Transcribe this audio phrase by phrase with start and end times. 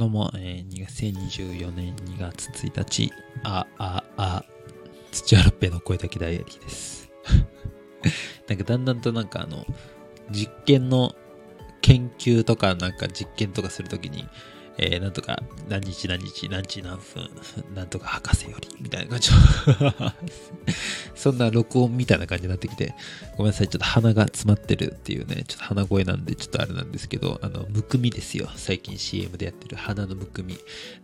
[0.00, 3.12] どうも、えー、2024年2月1日、
[3.44, 4.44] あ、あ、あ、
[5.12, 7.10] 土屋ロッペの声だけダイアリーです。
[8.48, 9.66] なんかだんだんとなんかあの、
[10.30, 11.14] 実験の
[11.82, 14.26] 研究とかなんか実験とかするときに、
[14.78, 17.28] えー、なんとか何日何日何時何分、
[17.74, 19.38] なんとか博士より、みたいな感じの
[21.14, 22.94] そんな録音みたいな感じになってきて、
[23.36, 28.48] ごめんなさい、ちょっと鼻が詰まってるっていうね、ちょっと鼻声なんでちょっとあれなんですけど、あの、むくみですよ。
[28.56, 30.58] 最近 CM でやってる鼻のむくみ。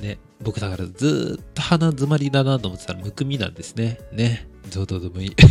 [0.00, 3.98] ね、僕だからずっと鼻詰まりだなと思ってたらむくみなんですね。
[4.12, 5.36] ね、どうどうでもいい。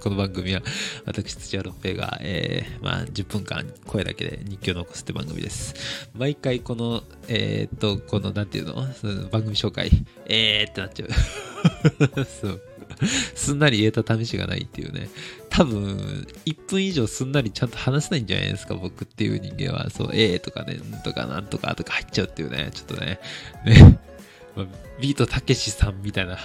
[0.00, 0.62] この番組は
[1.06, 5.74] 私、土屋六平が、えー、まあ、10分間声だけで日記を残すって番組です。
[6.14, 8.86] 毎回この、えー、っと、この、なんていうの？
[9.02, 9.90] の番組紹介、
[10.26, 12.24] えーってなっちゃう。
[12.40, 12.62] そう。
[13.34, 15.08] すんなり言えた試しがないっていうね。
[15.50, 19.90] 多分、1分以上すんなりちゃんと話せないんじゃないですか、僕っていう人間は。
[19.90, 22.70] そう、えーとかね、んとかなんとかとか入っちゃうっていうね。
[22.72, 23.18] ちょっとね。
[23.64, 23.98] ね。
[24.56, 24.66] まあ
[25.00, 26.38] ビートたけしさんみたいな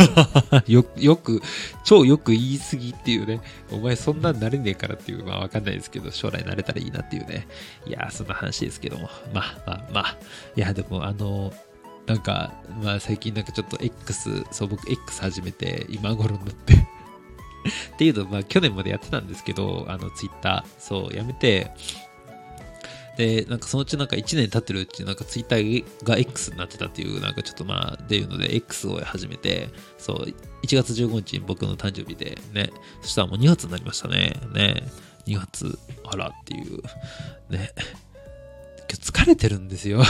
[0.68, 1.40] よ、よく、
[1.82, 3.40] 超よく言い過ぎっていうね。
[3.70, 7.48] お前そんなんなれねえからっていう、まあわかんないですけど、将来なれたらいいなっていうね。
[7.86, 9.08] いやー、そんな話ですけども。
[9.32, 10.16] まあまあまあ。
[10.56, 11.54] いや、でもあの、
[12.06, 16.74] なんか、まあ最近なんかちょっと X、そう僕 X 始めて今頃になって。
[17.94, 21.72] っていうのまあ去年までやってたんですけど、あの Twitter、そう、やめて、
[23.16, 25.56] で、なんかそのうちなんか1年経ってるうち、なんか Twitter
[26.04, 32.70] が X になってたっていう、なんかちょっとまあ、っていうので X を始めて、そう、1月15日に僕の誕生日でね、
[33.00, 34.34] そしたらもう2月になりましたね。
[34.52, 34.82] ね、
[35.26, 36.82] 2月、あらっていう、
[37.50, 37.72] ね。
[39.16, 40.02] 疲れてるんですよ。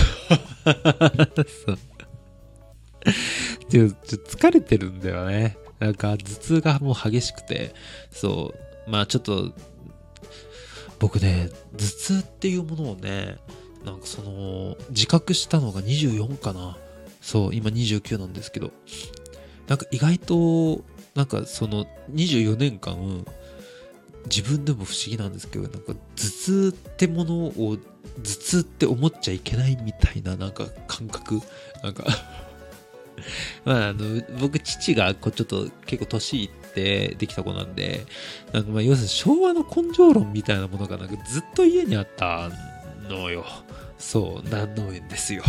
[3.68, 5.56] ちょちょ疲れてるんだよね。
[5.78, 7.72] なんか頭痛がもう激しくて、
[8.10, 8.52] そ
[8.86, 9.52] う、まあちょっと、
[10.98, 13.36] 僕ね、頭痛っていうものをね、
[13.84, 16.76] なんかその、自覚したのが24かな。
[17.20, 18.72] そう、今29なんですけど、
[19.68, 23.24] なんか意外と、なんかその24年間、
[24.26, 31.40] 自分でも不思議なんですけど、なんか頭痛ってものを頭痛って思っちゃいけないみたいななんか感覚。
[31.82, 32.04] なんか。
[33.64, 38.04] まああの僕父がこうちょっと結構年いってできた子なんで
[38.52, 42.50] なんかまあ要するに昭和の根性論みたいなものがなんかずっと家にあった
[43.08, 43.44] のよ。
[43.98, 45.42] そうなんのんですよ。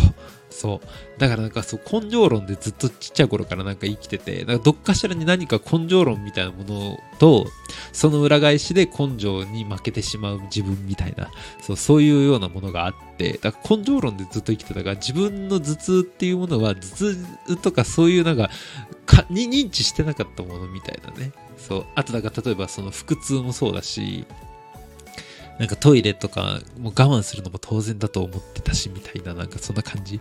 [0.50, 1.20] そう。
[1.20, 7.46] だからなんかそう根性論でずっとちっちゃい頃からなんか生きててなんかどっかしらに何か根性論みたいなものと
[7.92, 18.50] その裏返しで根性に負けてしまう自分みたいなそうそういうようなものがあってだから根性論でずっと生きてたから自分の頭痛っていうものは頭痛とかそういうなんか
[19.06, 21.32] かに認知してなかったものみたいなね。
[21.56, 21.86] そう。
[21.94, 24.26] あとだから例えばその腹痛もそうだし
[25.58, 30.20] なんかトイレとかもう我慢するのも当然だと思ってたしみたいななんかそんな感じ。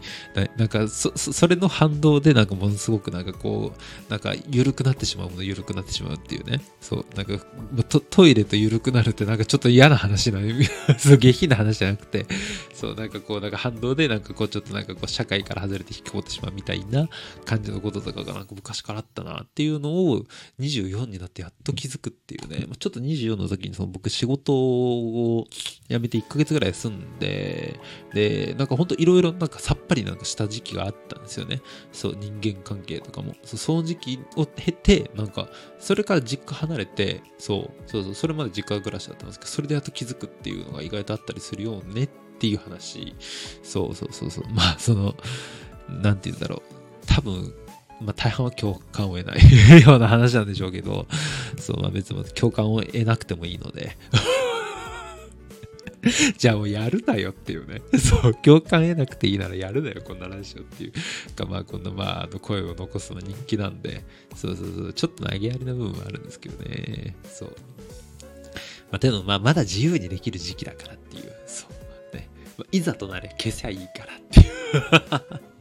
[0.57, 6.61] なんかそそそれの反動でなんかものすごくなんかこうなんか緩くなってしまうもの緩くなってしまうっていうね。
[6.81, 7.39] そうなんかも
[7.77, 10.47] うトトイレと緩くなるってなんかちょっと嫌な話なの
[10.97, 12.25] そう下品な話じゃなくて。
[12.73, 17.09] そうなんかこうなんか反動でなんかこうちょっとなんかこう社会から外れて引きこもってしまうみたいな
[17.43, 20.25] 感じのこととかがなんか昔からあったなっていうのを
[20.59, 25.47] 24になってやっと気づくっていうね、ちょっと24の時にその僕仕事をを
[25.89, 27.79] 辞めて1ヶ月ぐらい住んで
[28.13, 31.61] でなんかほんといろいろなんかさっぱりなんかした時期があったんですよね。
[31.91, 33.33] そう人間関係とかも。
[33.43, 35.47] そうその時期を経てなんか
[35.79, 42.09] それから実家離れてそうそうそうそれまで実家暮らしだったんですけどそれでやっと気づくっていうのが意外とあったりするよねっ
[42.39, 43.15] ていう話。
[43.63, 44.45] そうそうそうそう。
[44.53, 45.15] まあその
[45.89, 46.61] なんて言うんだろう。
[47.05, 47.53] 多分
[48.01, 49.39] まあ大半は共感を得ない
[49.81, 51.07] ような話なんでしょうけど。
[51.57, 53.97] そうまあ別に共感を得なくてもいいので。
[56.37, 57.81] じゃあもうやるなよっていうね。
[57.97, 60.91] そう、共感得なくていいならやるなよ、こんなラジオっていう
[61.35, 64.03] か、まあ、こんな、まあ、あの声を残すの人気なんで、
[64.35, 67.15] そうそうそう、ちょっと投げやりな部分はあるんですけどね。
[67.23, 67.55] そう。
[68.91, 71.65] まあ、でも、まあ、まだ自由にできる時期だからっていう、そ
[72.13, 72.15] う。
[72.15, 72.29] ね。
[72.57, 75.47] まあ、いざとなれ消せばいいからっていう。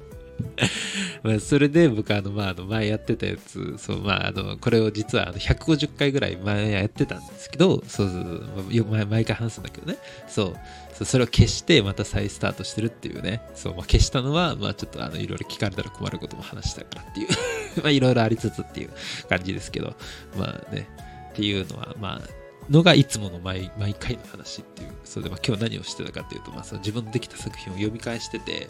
[1.27, 9.99] まあそれで僕あの、まあ、あの前やってたやつそう、まあ、あのこれを実はあの150回ぐらい前やってたんですけどそうそうそう毎毎回話すんだけどね。
[10.29, 10.57] そう
[10.95, 13.43] そうそれを消してまた再スタートしてるっていうね。
[13.55, 17.29] そう、まあ、消したのは、まあ、ちょっとあのいろいろ聞かれたら困ることも話したからっていう
[17.83, 18.91] まあいろいろありつつっていう
[19.29, 19.95] 感じですけど。
[20.39, 20.89] まあね。
[21.33, 28.69] っていうのはまあのがいつもの毎毎回の話っていうそうで、まあ、今日何をしてたかっていうと、まあ、その自分のできた作品を読み返してて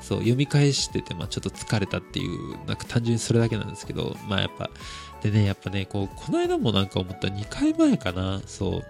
[0.00, 4.70] そう読み返してて、まあ、ちょっと疲れたっていうなんか単純にそれだけなんですけどまあやっぱ
[5.22, 8.82] でねやっぱねこうこの間もなんか思った2回前かなそう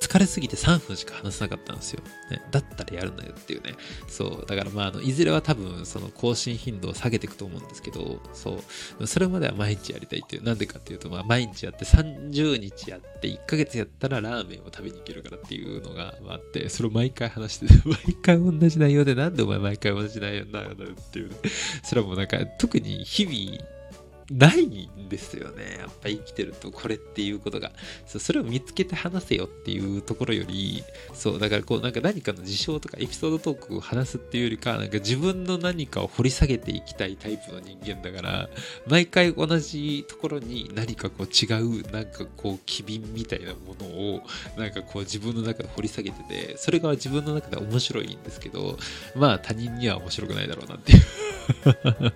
[0.00, 2.02] 疲れすぎて3分しか話せなかったんですよ。
[2.30, 3.74] ね、だったらやるんだよっていうね。
[4.08, 4.46] そう。
[4.46, 8.62] だからまあ、あの、いずれは多分、その更新頻度を下げていくと思うんですけど、そ
[8.98, 9.06] う。
[9.06, 10.42] それまでは毎日やりたいっていう。
[10.42, 21.36] なんでかっていうと、まあ、毎日やって30日やって1ヶ月やったらラーメンを食べに行けるからっていうのがあって、それを毎回話して、 毎回同じ内容で、なんでお前毎回同じ内容になるんだよっていうね。
[21.82, 23.81] それはもうなんか、特に日々、
[24.30, 25.76] ないんですよね。
[25.78, 27.72] やっぱ生きてるとこれっていうことが。
[28.06, 30.82] それを見つけて話せよっていうところより、
[31.14, 38.50] そう、だからこうなんか何かの事象とかエピソードトークを話すっていうよりか、なんか自分の何かを掘り下げていきたいタイプの人間だから、
[38.86, 44.22] 毎回同じところに何かこう違う、なんかこう機敏みたいなものを、
[44.56, 48.78] なんかこう自分の中で掘り下げてて、それが自分の中で面白いんですけど、
[49.14, 52.12] まあ他人には面白くないだろうなっていう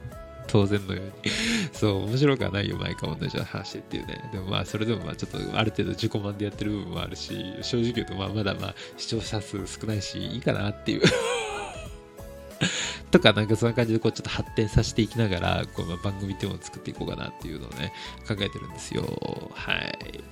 [0.47, 1.33] 当然のように
[1.73, 4.29] そう、面白くはないよ、毎回同じ話っていうね。
[4.33, 11.03] でもまあ、それでもまあ、ちょっとある程度自己満でやってる部分もあるし、正直言うとまあ、まだまあ、視聴者数少ないし、いいかなっていう
[13.11, 17.93] とか、なんかそんな感じで、こう、ちょっと発展させていきながら、こう、番組っていうのを作っていこうかなっていうのをね、
[18.27, 19.51] 考えてるんですよ。
[19.55, 20.25] はい。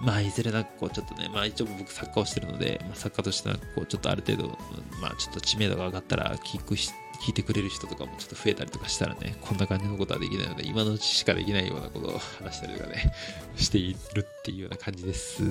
[0.00, 4.58] まあ、いずれなんかこう、ちょっとね、まあ一応僕作家をしてるので、まあ、作家としてなんかこう、ちょっとある程度、
[5.00, 13.12] まあちょっと知名度が上がったら、聞くして、聞いてくれる人とかもちょっと増えたりとかしたらね、こんな感じのことはできないので、今のうちしかできないようなことを話したりとかね、
[13.56, 15.42] しているっていうような感じです。
[15.42, 15.48] は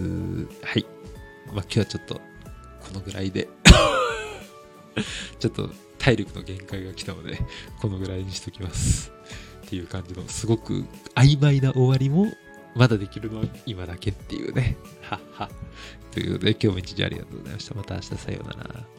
[0.80, 0.86] い。
[1.48, 2.22] まあ今日はちょっと、こ
[2.94, 3.50] のぐらいで
[5.40, 7.38] ちょっと体力の限界が来たので、
[7.82, 9.12] このぐらいにしときます。
[9.66, 10.86] っていう感じの、すごく
[11.16, 12.32] 曖昧な終わりも、
[12.76, 14.78] まだできるのは今だけっていうね。
[15.02, 15.50] はっは。
[16.12, 17.76] ということで、今日も一日ありがとうございました。
[17.76, 18.97] また明日さようなら。